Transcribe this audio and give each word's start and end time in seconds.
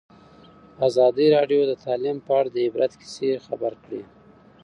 ازادي 0.87 1.27
راډیو 1.35 1.61
د 1.67 1.71
تعلیم 1.83 2.17
په 2.25 2.31
اړه 2.39 2.49
د 2.51 2.57
عبرت 2.67 2.91
کیسې 3.01 3.29
خبر 3.45 3.73
کړي. 3.83 4.01